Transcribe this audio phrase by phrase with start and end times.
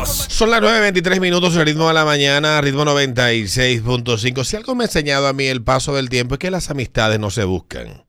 [0.00, 0.26] ¡Vamos!
[0.30, 4.44] Son las 9.23 minutos, el ritmo de la mañana, ritmo 96.5.
[4.44, 7.20] Si algo me ha enseñado a mí el paso del tiempo es que las amistades
[7.20, 8.04] no se buscan.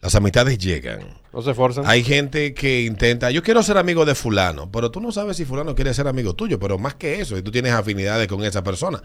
[0.00, 1.20] Las amistades llegan.
[1.32, 1.84] No se esfuerzan.
[1.86, 5.44] Hay gente que intenta, yo quiero ser amigo de fulano, pero tú no sabes si
[5.44, 8.64] fulano quiere ser amigo tuyo, pero más que eso, si tú tienes afinidades con esa
[8.64, 9.00] persona.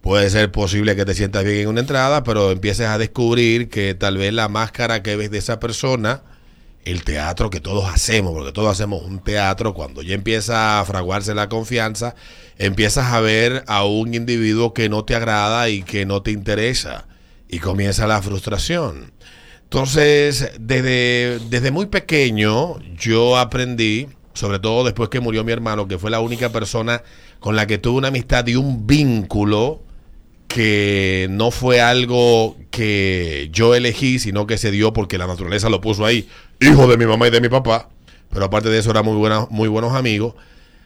[0.00, 3.94] Puede ser posible que te sientas bien en una entrada, pero empieces a descubrir que
[3.94, 6.22] tal vez la máscara que ves de esa persona,
[6.84, 11.34] el teatro que todos hacemos, porque todos hacemos un teatro, cuando ya empieza a fraguarse
[11.34, 12.14] la confianza,
[12.58, 17.06] empiezas a ver a un individuo que no te agrada y que no te interesa,
[17.48, 19.12] y comienza la frustración.
[19.64, 25.98] Entonces, desde, desde muy pequeño yo aprendí, sobre todo después que murió mi hermano, que
[25.98, 27.02] fue la única persona
[27.40, 29.82] con la que tuve una amistad y un vínculo
[30.52, 35.80] que no fue algo que yo elegí, sino que se dio porque la naturaleza lo
[35.80, 36.28] puso ahí,
[36.62, 37.88] hijo de mi mamá y de mi papá,
[38.30, 40.34] pero aparte de eso eran muy, buena, muy buenos amigos.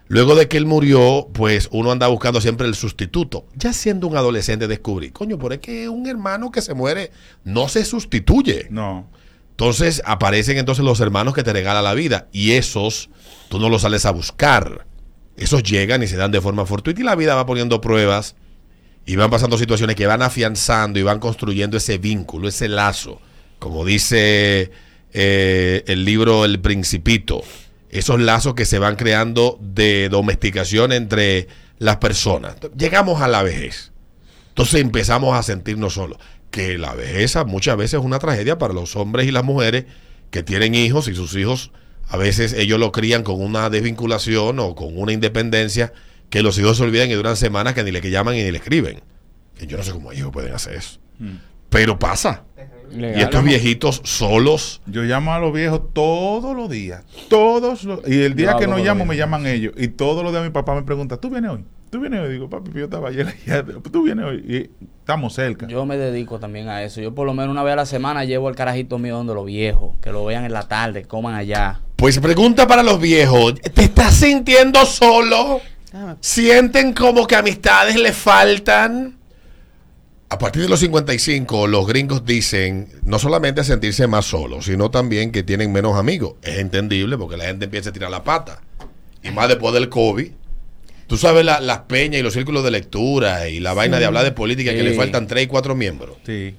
[0.08, 3.46] Luego de que él murió, pues uno anda buscando siempre el sustituto.
[3.54, 7.10] Ya siendo un adolescente descubrí, coño, pero es que un hermano que se muere
[7.44, 8.68] no se sustituye.
[8.70, 9.08] No.
[9.50, 13.10] Entonces aparecen entonces los hermanos que te regala la vida y esos
[13.48, 14.86] tú no los sales a buscar.
[15.36, 18.36] Esos llegan y se dan de forma fortuita y la vida va poniendo pruebas
[19.06, 23.20] y van pasando situaciones que van afianzando y van construyendo ese vínculo, ese lazo.
[23.58, 24.70] Como dice
[25.18, 27.42] eh, el libro El Principito,
[27.88, 32.56] esos lazos que se van creando de domesticación entre las personas.
[32.76, 33.92] Llegamos a la vejez.
[34.48, 36.18] Entonces empezamos a sentirnos solos.
[36.50, 39.86] Que la vejez muchas veces es una tragedia para los hombres y las mujeres
[40.30, 41.70] que tienen hijos y sus hijos
[42.08, 45.92] a veces ellos lo crían con una desvinculación o con una independencia
[46.30, 48.50] que los hijos se olvidan y duran semanas que ni le que llaman y ni
[48.50, 49.00] le escriben.
[49.58, 51.00] Que yo no sé cómo ellos pueden hacer eso.
[51.70, 52.44] Pero pasa.
[52.92, 53.18] Legal.
[53.18, 54.80] Y estos viejitos solos.
[54.86, 57.04] Yo llamo a los viejos todos los días.
[57.28, 59.74] Todos los Y el día Yo que no llamo, me llaman ellos.
[59.76, 61.64] Y todos los días mi papá me pregunta, ¿tú vienes hoy?
[61.90, 62.32] ¿Tú vienes hoy?
[62.32, 63.64] Digo, papi, yo estaba ayer allá.
[63.92, 64.44] ¿Tú vienes hoy?
[64.48, 65.66] Y estamos cerca.
[65.66, 67.00] Yo me dedico también a eso.
[67.00, 69.46] Yo por lo menos una vez a la semana llevo el carajito mío donde los
[69.46, 71.80] viejos, que lo vean en la tarde, coman allá.
[71.96, 73.54] Pues pregunta para los viejos.
[73.60, 75.60] ¿Te estás sintiendo solo?
[76.20, 79.16] ¿Sienten como que amistades le faltan?
[80.28, 85.30] A partir de los 55, los gringos dicen no solamente sentirse más solos, sino también
[85.30, 86.34] que tienen menos amigos.
[86.42, 88.60] Es entendible porque la gente empieza a tirar la pata.
[89.22, 90.30] Y más después del COVID.
[91.06, 94.24] Tú sabes la- las peñas y los círculos de lectura y la vaina de hablar
[94.24, 96.16] de política que le faltan tres y cuatro miembros.
[96.26, 96.54] Sí.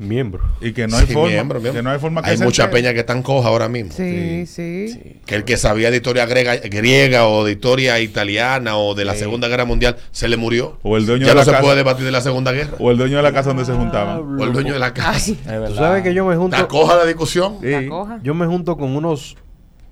[0.00, 0.42] Miembro.
[0.62, 1.28] Y que no hay Sí, forma.
[1.28, 1.78] miembro, miembro.
[1.78, 2.82] Que no hay forma que Hay se mucha entere.
[2.82, 3.92] peña que están coja ahora mismo.
[3.92, 5.20] Sí, sí.
[5.26, 9.12] Que el que sabía de historia griega, griega o de historia italiana o de la
[9.12, 9.18] Sí.
[9.20, 10.78] Segunda Guerra Mundial se le murió.
[10.82, 11.62] O el dueño ya de no la se casa.
[11.62, 12.76] puede debatir de la Segunda Guerra.
[12.78, 14.40] O el dueño de la casa donde se juntaban.
[14.40, 15.32] O el dueño de la casa.
[15.46, 16.56] Ay, sabes que yo me junto.
[16.56, 17.56] Está coja la discusión.
[17.60, 18.20] la coja.
[18.22, 19.36] Yo me junto con unos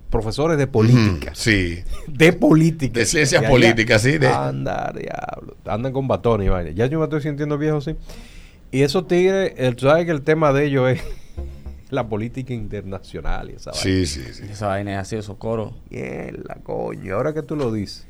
[0.08, 1.32] profesores de política.
[1.34, 1.80] Sí.
[2.06, 2.98] De política.
[2.98, 4.16] De ciencias políticas, sí.
[4.16, 5.54] De, Anda, diablo.
[5.66, 6.70] Andan con batones y vaina.
[6.70, 7.94] Ya yo me estoy sintiendo viejo, sí.
[8.70, 11.02] Y esos tigres, el, tú sabes que el tema de ellos es
[11.90, 13.82] la política internacional y esa vaina.
[13.82, 14.44] sí, sí, sí.
[14.50, 15.72] Esa vaina es así, esos coros.
[15.90, 17.14] Mierda, coño.
[17.16, 18.06] Ahora que tú lo dices,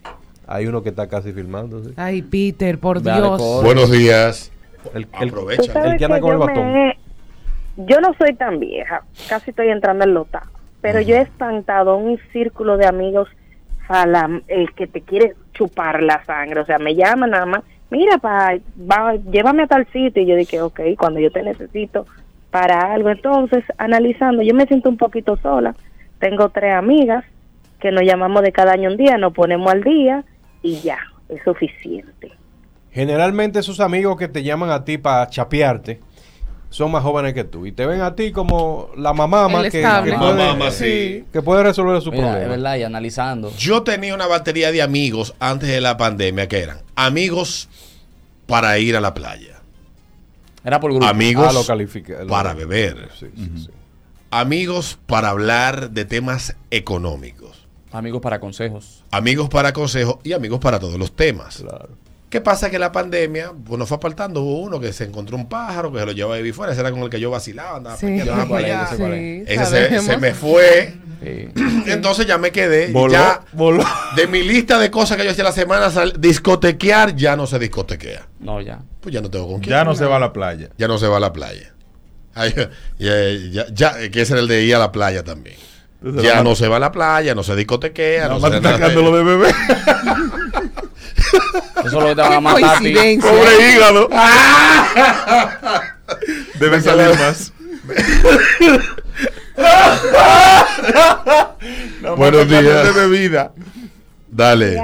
[0.46, 1.84] hay uno que está casi filmando.
[1.84, 1.92] ¿sí?
[1.96, 3.38] Ay, Peter, por Dale, Dios.
[3.40, 3.62] coro.
[3.66, 4.50] Buenos días.
[4.94, 5.84] El, el- Aprovecha.
[5.92, 6.72] El que anda con el batón.
[6.72, 6.98] me-
[7.76, 10.44] Yo no soy tan vieja, casi estoy entrando en lota,
[10.80, 13.28] pero yo he espantado un círculo de amigos
[13.86, 18.18] fala, el que te quiere chupar la sangre, o sea, me llama nada más, mira,
[18.18, 22.06] pa, va, llévame a tal sitio, y yo dije, ok, cuando yo te necesito
[22.50, 25.74] para algo, entonces, analizando, yo me siento un poquito sola,
[26.18, 27.24] tengo tres amigas
[27.80, 30.24] que nos llamamos de cada año un día, nos ponemos al día
[30.62, 30.98] y ya,
[31.28, 32.32] es suficiente.
[32.90, 36.00] Generalmente esos amigos que te llaman a ti para chapearte
[36.70, 39.80] son más jóvenes que tú y te ven a ti como la mamá que, que
[40.18, 41.24] puede, Mamá, sí.
[41.32, 42.50] que puede resolver su Mira, es problema.
[42.56, 43.50] verdad, y analizando.
[43.56, 47.68] Yo tenía una batería de amigos antes de la pandemia que eran amigos
[48.46, 49.60] para ir a la playa,
[50.64, 51.06] Era por grupo.
[51.06, 53.70] amigos Ah, lo califica- lo- para beber, Sí, sí, sí.
[54.30, 59.04] amigos para hablar de temas económicos, Amigos para consejos.
[59.10, 61.58] amigos para consejos y amigos para todos los temas.
[61.58, 61.88] Claro.
[62.30, 62.68] ¿Qué pasa?
[62.68, 64.42] Que la pandemia, pues nos fue apartando.
[64.42, 66.72] Hubo uno que se encontró un pájaro que se lo llevaba a vivir fuera.
[66.72, 67.78] Ese era con el que yo vacilaba.
[67.78, 68.86] Andaba Sí, cuál es, allá.
[68.96, 70.94] sí, Ese se, me fue.
[71.22, 71.48] Sí.
[71.86, 72.88] Entonces ya me quedé.
[72.92, 73.82] Voló, ya voló.
[74.14, 77.58] de mi lista de cosas que yo hacía la semana, sal- discotequear ya no se
[77.58, 78.26] discotequea.
[78.40, 78.80] No, ya.
[79.00, 79.70] Pues ya no tengo con quién.
[79.70, 80.68] Ya no se va a la playa.
[80.76, 81.72] Ya no se va a la playa.
[82.34, 82.54] Ay,
[82.98, 83.12] ya,
[83.50, 85.56] ya, ya, que ese era el de ir a la playa también.
[86.02, 88.28] Entonces, Ya no se va a la playa, no se discotequea.
[88.28, 89.48] No más se de bebé.
[91.76, 93.18] Eso es lo que te van a matar a ti.
[93.20, 94.08] Pobre hígado.
[96.58, 97.52] Deben salir más.
[102.16, 102.94] Buenos días.
[102.94, 103.52] de bebida.
[104.30, 104.76] Dale.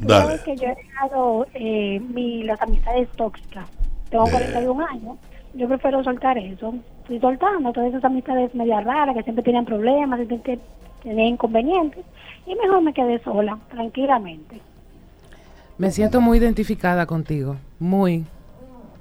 [0.00, 0.40] Dale.
[0.44, 3.66] que yo he dejado eh, mi, las amistades tóxicas.
[4.10, 4.32] Tengo Eh.
[4.32, 5.16] 41 años.
[5.54, 6.74] Yo prefiero soltar eso.
[7.02, 10.58] Estoy soltando todas esas amistades medias raras que siempre tenían problemas, siempre que
[11.02, 12.04] tenían inconvenientes.
[12.46, 14.60] Y mejor me quedé sola, tranquilamente.
[15.78, 17.56] Me siento muy identificada contigo.
[17.78, 18.24] Muy.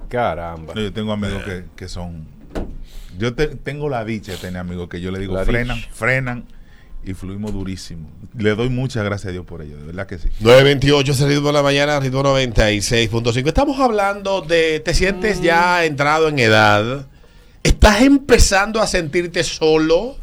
[0.10, 0.74] Caramba.
[0.75, 2.27] Yo tengo amigos que, que son.
[3.18, 5.89] Yo te- tengo la dicha de tener amigos que yo le digo La frenan, dicha.
[5.94, 6.45] frenan
[7.06, 8.10] y fluimos durísimo.
[8.38, 10.27] Le doy muchas gracias a Dios por ello, de verdad que sí.
[10.42, 13.48] 928 es el ritmo de la mañana, ritmo 96.5.
[13.48, 17.07] Estamos hablando de, te sientes ya entrado en edad,
[17.63, 20.18] estás empezando a sentirte solo,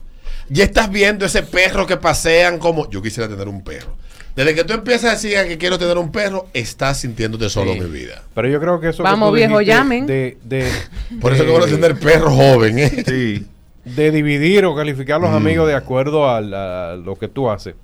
[0.48, 3.96] ya estás viendo ese perro que pasean como, yo quisiera tener un perro.
[4.34, 7.80] Desde que tú empiezas a decir que quiero tener un perro, estás sintiéndote solo, Sí.
[7.80, 8.22] mi vida.
[8.34, 8.98] Pero yo creo que eso.
[9.02, 10.06] que Vamos, tú viejo, llamen.
[10.06, 10.70] De, de,
[11.20, 12.90] Por eso de- que van a tener perro joven, ¿eh?
[13.06, 13.46] Sí.
[13.84, 15.22] de dividir o calificar a Mm.
[15.22, 17.74] los amigos de acuerdo a, lo que tú haces.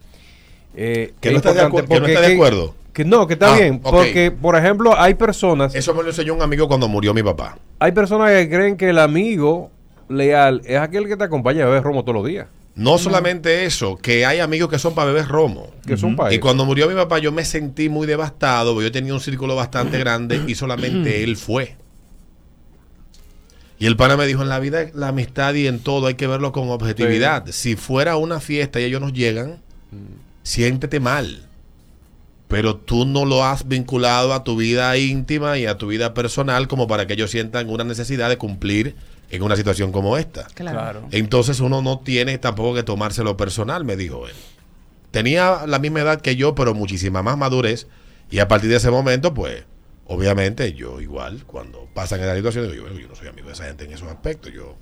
[0.77, 2.75] Eh, Que es no estás de que no porque estás de acuerdo.
[2.93, 3.79] Que no, que está Ah, bien.
[3.81, 7.59] Porque, por ejemplo, hay personas, Eso me lo enseñó un amigo cuando murió mi papá.
[7.79, 9.71] hay personas que creen que el amigo
[10.09, 12.47] leal es aquel que te acompaña a beber romo todos los días.
[12.79, 15.73] No solamente eso, que hay amigos que son para beber romo.
[15.85, 18.93] Que son para Y cuando murió mi papá yo me sentí muy devastado, porque yo
[18.93, 21.77] tenía un círculo bastante grande y solamente él fue.
[23.81, 26.29] Y el pana me dijo, en la vida, la amistad y en todo hay que
[26.29, 27.47] verlo con objetividad.
[27.51, 29.61] Si fuera una fiesta y ellos nos llegan,
[30.45, 31.49] siéntete mal.
[32.47, 36.69] Pero tú no lo has vinculado a tu vida íntima y a tu vida personal
[36.69, 38.95] como para que ellos sientan una necesidad de cumplir
[39.31, 40.47] en una situación como esta.
[40.55, 41.07] Claro.
[41.11, 44.35] Entonces uno no tiene tampoco que tomárselo personal, me dijo él.
[45.11, 47.87] Tenía la misma edad que yo, pero muchísima más madurez.
[48.31, 49.65] Y a partir de ese momento, pues,
[50.07, 53.65] obviamente yo igual, cuando pasan esa situación, digo, yo, yo no soy amigo de esa
[53.65, 54.53] gente en esos aspectos.
[54.53, 54.77] Yo,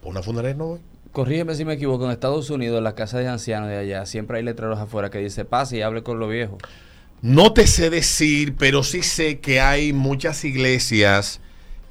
[0.00, 0.80] por una funeraria no voy.
[1.12, 4.38] Corrígeme si me equivoco, en Estados Unidos, en las casas de ancianos de allá, siempre
[4.38, 6.58] hay letreros afuera que dice pase y hable con los viejos.
[7.22, 11.40] No te sé decir, pero sí sé que hay muchas iglesias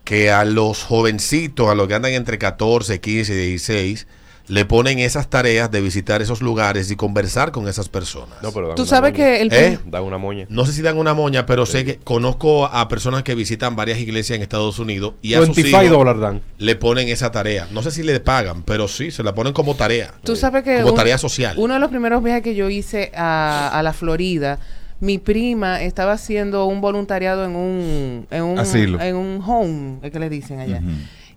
[0.04, 4.08] que a los jovencitos, a los que andan entre 14, 15 y 16,
[4.50, 8.44] le ponen esas tareas de visitar esos lugares y conversar con esas personas.
[8.44, 9.26] No, pero dan Tú una sabes moña.
[9.26, 9.54] que el...
[9.54, 9.80] ¿Eh?
[9.86, 10.46] Dan una moña.
[10.50, 14.00] No sé si dan una moña, pero sé que conozco a personas que visitan varias
[14.00, 16.42] iglesias en Estados Unidos y a sus 25 hijos dólares dan.
[16.58, 17.70] le ponen esa tarea.
[17.72, 20.14] No sé si le pagan, pero sí, se la ponen como tarea.
[20.26, 21.56] Tú sabes que Como un- tarea social.
[21.58, 24.60] uno de los primeros viajes que yo hice a, a la Florida,
[25.04, 29.02] mi prima estaba haciendo un voluntariado en un en un Asilo.
[29.02, 30.82] en un home, es que le dicen allá.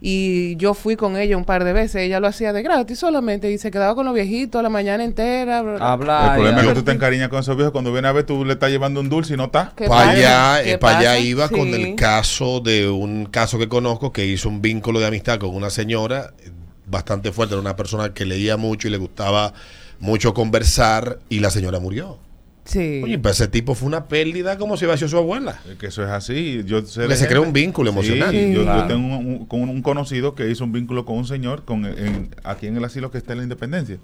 [0.00, 3.50] Y yo fui con ella un par de veces, ella lo hacía de gratis solamente
[3.50, 5.58] y se quedaba con los viejitos la mañana entera.
[5.80, 6.28] Habla.
[6.28, 7.72] el problema es que tú te encariñas con esos viejos.
[7.72, 9.72] Cuando viene a ver, tú le estás llevando un dulce y no está.
[9.74, 13.68] ¿Qué Para allá, ¿Qué eh, para allá iba con el caso de un caso que
[13.68, 16.50] conozco que hizo un vínculo de amistad con una señora eh,
[16.86, 19.54] bastante fuerte, era una persona que leía mucho y le gustaba
[19.98, 22.18] mucho conversar y la señora murió.
[22.66, 23.00] Sí.
[23.02, 25.60] Oye, pues ese tipo fue una pérdida como si hubiera sido su abuela.
[25.70, 26.62] Es que eso es así.
[26.66, 28.34] Yo sé se crea un vínculo Sí, emocional.
[28.34, 28.86] yo, yo Claro.
[28.88, 32.34] tengo un, un- con un conocido que hizo un vínculo con un señor con, en-
[32.44, 33.98] aquí en el asilo que está en la Independencia.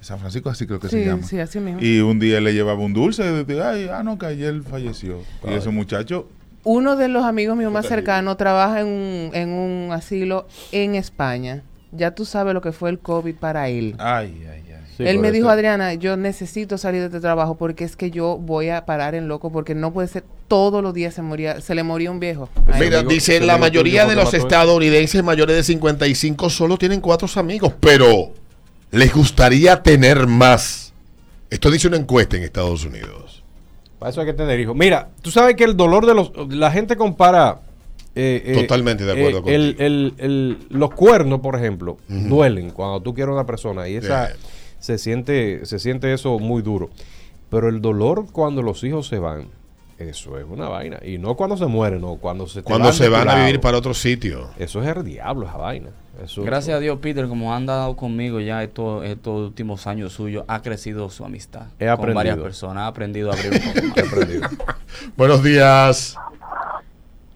[0.00, 1.22] San Francisco, así creo que se Sí, llama.
[1.22, 1.80] sí, así mismo.
[1.80, 3.22] Y un día le llevaba un dulce.
[3.48, 5.22] Y Ay, ah, no, que ayer falleció.
[5.48, 6.28] Y ese muchacho,
[6.66, 11.62] Uno de los amigos míos más cercanos trabaja en un, en un asilo en España.
[11.96, 13.94] Ya tú sabes lo que fue el COVID para él.
[13.98, 14.74] ay, ay, ay.
[14.96, 18.12] Sí, él me eso- dijo, Adriana, yo necesito salir de este trabajo porque es que
[18.12, 21.60] yo voy a parar en loco porque no puede ser todos los días se moría,
[21.60, 22.48] se le moría un viejo.
[22.72, 27.26] Ay, Mira, amigo- dice, la mayoría de los estadounidenses mayores de 55 solo tienen cuatro
[27.34, 28.30] amigos, pero
[28.92, 30.92] les gustaría tener más.
[31.50, 33.42] Esto dice una encuesta en Estados Unidos.
[33.98, 34.76] Para eso hay que tener hijos.
[34.76, 36.30] Mira, tú sabes que el dolor de los...
[36.50, 37.60] La gente compara...
[38.16, 39.84] eh, eh, Totalmente de acuerdo eh, el- contigo.
[39.86, 44.30] el- el- los cuernos, por ejemplo, duelen cuando tú quieres a una persona y esa
[44.78, 46.90] se siente se siente eso muy duro.
[47.50, 49.46] Pero el dolor cuando los hijos se van,
[49.98, 50.98] eso es una vaina.
[51.04, 53.44] Y no cuando se mueren, no, cuando se te Cuando se de tu van a
[53.44, 54.48] vivir para otro sitio.
[54.58, 55.90] Eso es el diablo, esa vaina.
[56.22, 60.44] Eso, Gracias a Dios, Peter, como han dado conmigo ya estos, estos últimos años suyos,
[60.46, 62.14] ha crecido su amistad He con aprendido.
[62.14, 62.82] varias personas.
[62.84, 63.96] Ha aprendido a abrir un poco más.
[63.96, 64.48] He aprendido.
[65.16, 66.16] Buenos días.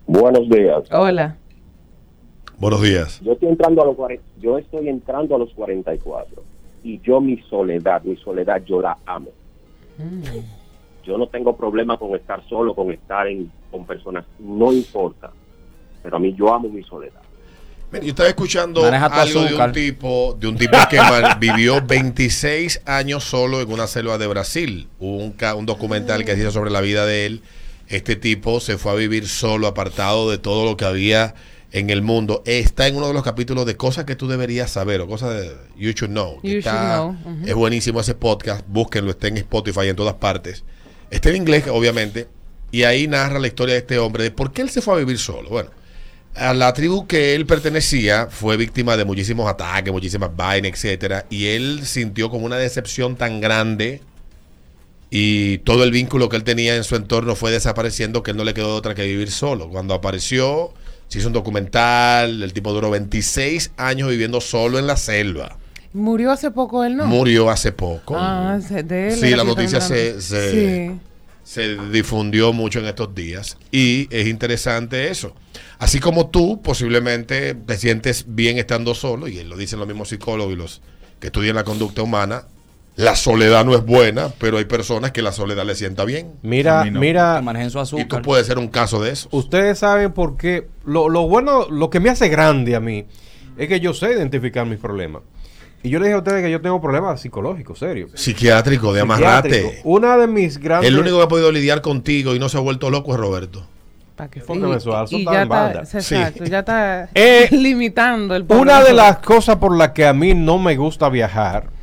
[0.09, 0.83] Buenos días.
[0.91, 1.37] Hola.
[2.59, 3.21] Buenos días.
[3.23, 6.43] Yo estoy entrando a los 40, yo estoy entrando a los 44
[6.83, 9.29] y yo mi soledad, mi soledad yo la amo.
[11.05, 15.31] Yo no tengo problema con estar solo, con estar en, con personas, no importa.
[16.03, 17.21] Pero a mí yo amo mi soledad.
[17.93, 20.99] Mira, yo estaba escuchando algo de un tipo, de un tipo que
[21.39, 24.89] vivió 26 años solo en una selva de Brasil.
[24.99, 27.43] Hubo un, ca- un documental que decía sobre la vida de él.
[27.89, 31.35] Este tipo se fue a vivir solo, apartado de todo lo que había
[31.73, 32.43] en el mundo.
[32.47, 35.57] Está en uno de los capítulos de cosas que tú deberías saber o cosas de
[35.77, 36.41] You Should Know.
[36.43, 37.37] You está- Should Know.
[37.47, 38.65] Es buenísimo ese podcast.
[38.69, 40.65] Búsquenlo, está en Spotify en todas partes.
[41.11, 42.29] Está en inglés, obviamente,
[42.71, 44.99] y ahí narra la historia de este hombre de por qué él se fue a
[44.99, 45.49] vivir solo.
[45.49, 45.71] Bueno,
[46.35, 51.47] a la tribu que él pertenecía fue víctima de muchísimos ataques, muchísimas vainas, etcétera, y
[51.47, 54.03] él sintió como una decepción tan grande
[55.11, 58.45] y todo el vínculo que él tenía en su entorno fue desapareciendo que él no
[58.45, 59.69] le quedó otra que vivir solo.
[59.71, 60.73] Cuando apareció,
[61.09, 65.57] se hizo un documental, el tipo duró 26 años viviendo solo en la selva.
[65.95, 67.07] Murió hace poco él, ¿no?
[67.07, 68.15] Murió hace poco.
[68.19, 69.17] Ah, de él.
[69.19, 71.01] Sí, la noticia se, se, Sí.
[71.43, 75.35] se difundió mucho en estos días y es interesante eso.
[75.79, 80.53] Así como tú posiblemente te sientes bien estando solo, y lo dicen los mismos psicólogos
[80.53, 80.83] y los
[81.21, 82.45] que estudian la conducta humana,
[82.99, 86.33] la soledad no es buena, pero hay personas que la soledad le sienta bien.
[86.43, 86.99] Mira, no.
[86.99, 88.23] mira, su Y tú azúcar.
[88.23, 89.29] puedes ser un caso de eso.
[89.31, 90.67] ustedes saben por qué.
[90.85, 93.07] Lo, lo bueno, lo que me hace grande a mí
[93.57, 95.23] es que yo sé identificar mis problemas.
[95.85, 98.11] Y yo les dije a ustedes que yo tengo problemas psicológicos, serios.
[98.15, 99.29] Psiquiátrico, de Psiquiátrico.
[99.29, 99.81] amarrate.
[99.85, 100.89] Una de mis grandes.
[100.91, 103.65] El único que ha podido lidiar contigo y no se ha vuelto loco es Roberto.
[104.17, 105.97] Pa' que- Porque me suelta y en ya está, Sí.
[106.17, 108.83] exacto, ya está Eh, limitando el Una problema.
[108.83, 111.78] de las cosas por las que a mí no me gusta viajar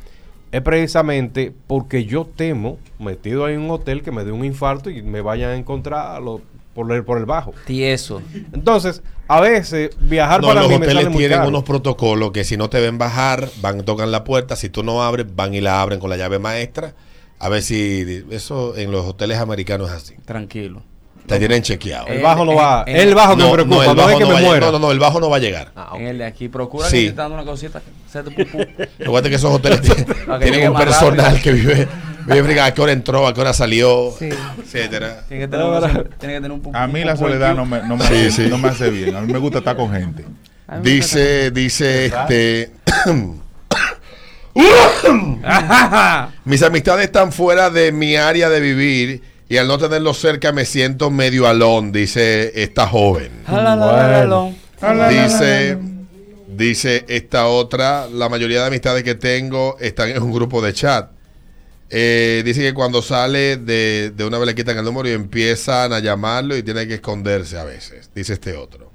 [0.56, 5.02] es precisamente porque yo temo, metido en un hotel, que me dé un infarto y
[5.02, 6.40] me vayan a encontrar a lo-
[6.74, 7.54] por, el, por el bajo.
[7.66, 8.20] Tieso.
[8.52, 11.48] Entonces, a veces viajar No, para los mí me hoteles sale muy tienen caro.
[11.48, 14.56] unos protocolos que si no te ven bajar, van, tocan la puerta.
[14.56, 16.94] Si tú no abres, van y la abren con la llave maestra.
[17.38, 20.14] A ver si eso en los hoteles americanos es así.
[20.26, 20.82] Tranquilo.
[21.26, 22.06] Te tienen chequeado.
[22.06, 22.84] El bajo no va.
[22.86, 23.84] eh, el bajo que me No, preocupa.
[23.86, 24.50] no, No, el bajo es que no me va a llegar.
[24.60, 24.66] muera.
[24.66, 25.72] No, no, no, el bajo no va a llegar.
[25.74, 26.00] Ah, ok.
[26.00, 27.04] En el de aquí, procura Sí.
[27.06, 27.82] que te dando una cosita.
[28.10, 28.58] Se te pupú.
[28.98, 29.80] Recuerda que esos hoteles
[30.40, 31.88] tienen, un personal que vive,
[32.26, 34.28] vive a qué hora entró, a qué hora salió, Sí.
[34.62, 35.24] etcétera.
[35.28, 36.04] Tiene que tener, No, no.
[36.18, 36.76] tiene que un pupú.
[36.76, 38.46] A mí la soledad no me, no, me Sí, hace, sí.
[38.48, 39.16] no me hace bien.
[39.16, 40.24] A mí me gusta estar con gente.
[40.82, 42.70] Dice, dice este.
[46.44, 50.64] Mis amistades están fuera de mi área de vivir y al no tenerlos cerca me
[50.64, 53.30] siento medio alón, dice esta joven.
[55.08, 55.78] Dice,
[56.48, 61.10] dice esta otra, la mayoría de amistades que tengo están en un grupo de chat.
[61.88, 65.92] Eh, dice que cuando sale de, de una vez le quitan el número y empiezan
[65.92, 68.90] a llamarlo y tiene que esconderse a veces, dice este otro.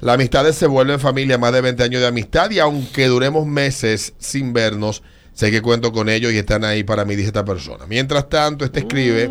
[0.00, 4.14] Las amistades se vuelven familia, más de 20 años de amistad y aunque duremos meses
[4.18, 5.02] sin vernos,
[5.34, 7.84] sé que cuento con ellos y están ahí para mí, dice esta persona.
[7.86, 9.28] Mientras tanto, este escribe,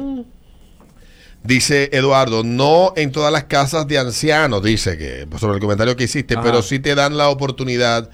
[1.44, 5.96] dice Eduardo, no en todas las casas de ancianos, dice que pues, sobre el comentario
[5.96, 6.44] que hiciste, Ajá.
[6.44, 8.10] pero sí te dan la oportunidad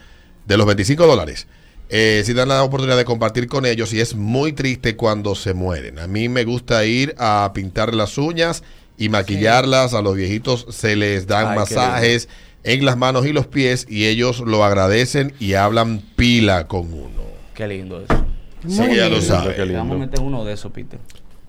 [0.46, 1.48] de los 25 dólares.
[1.92, 5.54] Eh, sí dan la oportunidad de compartir con ellos y es muy triste cuando se
[5.54, 5.98] mueren.
[5.98, 8.64] A mí me gusta ir a pintar las uñas
[8.98, 9.96] y maquillarlas.
[9.96, 12.30] A los viejitos se les dan Ay, masajes
[12.64, 17.24] en las manos y los pies y ellos lo agradecen y hablan pila con uno.
[17.56, 18.26] Qué lindo eso.
[18.68, 19.56] Sí, ya lo lindo, sabe.
[19.56, 19.80] qué lindo.
[19.80, 21.00] Vamos a meter uno de esos, Peter.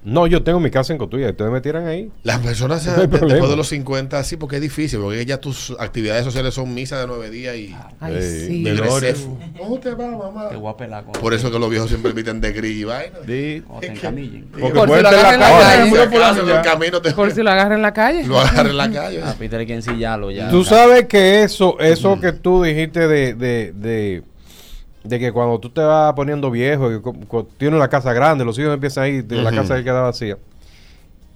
[0.02, 1.28] No, yo tengo mi casa en Cotuya.
[1.30, 2.10] Ustedes me tiran ahí.
[2.22, 3.46] Las personas No de- después problema.
[3.48, 7.06] de los 50, sí, porque es difícil, porque ya tus actividades sociales son misa de
[7.06, 8.62] nueve días y Ay, sí.
[8.64, 9.14] de.
[9.58, 10.48] ¿Cómo te va, mamá?
[10.48, 12.84] Te voy a pelar con Por eso que los viejos siempre inviten de gris y
[12.84, 13.18] vaina.
[13.26, 13.62] Sí.
[13.66, 14.46] Cuando te encamillen.
[14.50, 15.90] Porque Por si lo estar agarra en la calle,
[16.44, 18.26] Si el camino te Por si lo agarra en la calle.
[18.26, 19.22] lo agarra en la calle.
[19.24, 20.48] A Peter hay que ensillarlo ya.
[20.50, 24.22] Tú sabes que eso, eso que tú dijiste de, de, de,
[25.04, 28.74] de que cuando tú te vas poniendo viejo, que tienes una casa grande, los hijos
[28.74, 30.36] empiezan ahí, de la casa que queda vacía.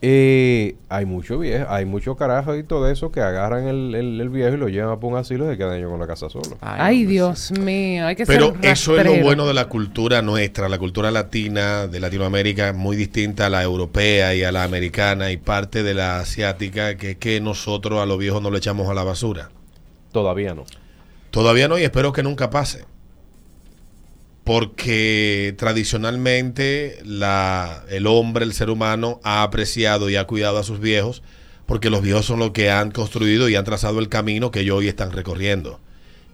[0.07, 4.29] Eh, hay mucho viejo, hay mucho carajo y todo eso que agarran el, el- el
[4.29, 6.59] viejo y lo llevan a un asilo y se quedan ellos con la casa solo.
[6.61, 8.07] Ay, Dios mío.
[8.07, 11.87] Hay que Pero ser eso es lo bueno de la cultura nuestra, la cultura latina
[11.87, 16.19] de Latinoamérica, muy distinta a la europea y a la americana y parte de la
[16.19, 19.49] asiática, que es que nosotros a los viejos no lo echamos a la basura.
[20.13, 20.65] Todavía no.
[21.31, 22.85] Todavía no y espero que nunca pase.
[24.45, 31.23] Porque tradicionalmente el hombre, el ser humano, ha apreciado y ha cuidado a sus viejos,
[31.67, 34.79] porque los viejos son los que han construido y han trazado el camino que ellos
[34.79, 35.81] hoy están recorriendo.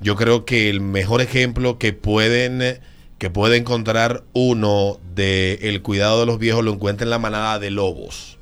[0.00, 2.80] Yo creo que el mejor ejemplo que pueden,
[3.18, 7.58] que puede encontrar uno del el cuidado de los viejos lo encuentra en la manada
[7.58, 8.38] de lobos.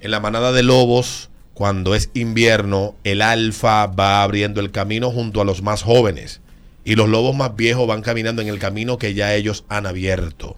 [0.00, 5.40] En la manada de lobos, cuando es invierno, el alfa va abriendo el camino junto
[5.40, 6.40] a los más jóvenes.
[6.86, 10.56] Y los lobos más viejos van caminando en el camino que ya ellos han abierto.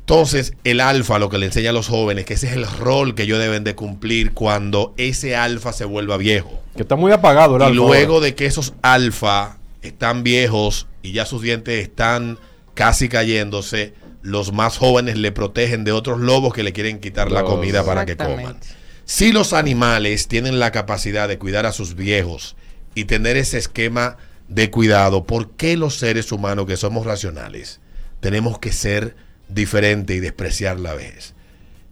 [0.00, 3.14] Entonces, el alfa lo que le enseña a los jóvenes, que ese es el rol
[3.14, 6.60] que ellos deben de cumplir cuando ese alfa se vuelva viejo.
[6.74, 8.26] Que está muy apagado el Y alfa luego ahora.
[8.26, 12.38] de que esos alfa están viejos y ya sus dientes están
[12.74, 17.44] casi cayéndose, los más jóvenes le protegen de otros lobos que le quieren quitar la
[17.44, 18.58] comida para que coman.
[19.04, 22.56] Si los animales tienen la capacidad de cuidar a sus viejos
[22.94, 24.16] y tener ese esquema
[24.48, 27.80] de cuidado, ¿por qué los seres humanos que somos racionales
[28.20, 29.16] tenemos que ser
[29.48, 31.34] diferentes y despreciar la vejez?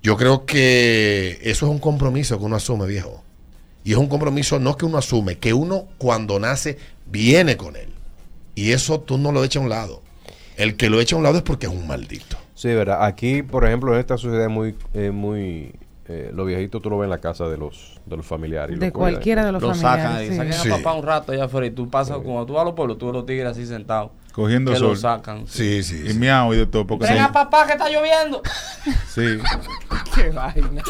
[0.02, 3.22] Yo creo que eso es un compromiso que uno asume, viejo.
[3.84, 7.88] Y es un compromiso no que uno asume, que uno cuando nace viene con él.
[8.54, 10.02] Y eso tú no lo echas a un lado.
[10.56, 12.36] El que lo echa a un lado es porque es un maldito.
[12.54, 13.04] Sí, verdad.
[13.04, 15.74] Aquí, por ejemplo, en esta sociedad muy, eh, muy,
[16.08, 18.76] eh, los viejitos tú lo ves en la casa de los, de los familiares.
[18.76, 19.12] y De lo cuidan.
[19.12, 20.38] cualquiera de los Lo sacan familiares.
[20.38, 20.52] ahí.
[20.54, 20.62] sí.
[20.62, 20.70] Sí.
[20.70, 22.98] a papá un rato allá afuera y tú pasas, cuando tú vas a los pueblos,
[22.98, 24.10] tú ves los tigres así sentados.
[24.32, 24.96] Cogiendo que lo sol.
[24.98, 25.46] sacan.
[25.48, 26.02] Sí, sí.
[26.06, 26.18] Y sí.
[26.18, 26.86] miau y de todo.
[26.86, 28.42] Porque a papá que está lloviendo.
[29.08, 29.38] sí.
[30.14, 30.82] Qué vaina.